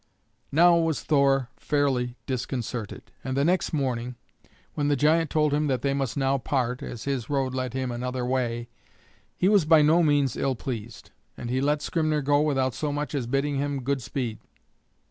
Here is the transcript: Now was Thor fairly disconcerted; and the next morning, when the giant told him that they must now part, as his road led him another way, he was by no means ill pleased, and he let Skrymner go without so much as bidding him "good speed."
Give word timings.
Now 0.51 0.77
was 0.77 1.03
Thor 1.03 1.49
fairly 1.57 2.15
disconcerted; 2.25 3.11
and 3.23 3.37
the 3.37 3.45
next 3.45 3.71
morning, 3.71 4.15
when 4.73 4.87
the 4.87 4.95
giant 4.95 5.29
told 5.29 5.53
him 5.53 5.67
that 5.67 5.83
they 5.83 5.93
must 5.93 6.17
now 6.17 6.39
part, 6.39 6.81
as 6.81 7.03
his 7.03 7.29
road 7.29 7.53
led 7.53 7.75
him 7.75 7.91
another 7.91 8.25
way, 8.25 8.67
he 9.37 9.47
was 9.47 9.63
by 9.63 9.83
no 9.83 10.01
means 10.01 10.35
ill 10.35 10.55
pleased, 10.55 11.11
and 11.37 11.51
he 11.51 11.61
let 11.61 11.83
Skrymner 11.83 12.23
go 12.23 12.41
without 12.41 12.73
so 12.73 12.91
much 12.91 13.13
as 13.13 13.27
bidding 13.27 13.57
him 13.57 13.83
"good 13.83 14.01
speed." 14.01 14.39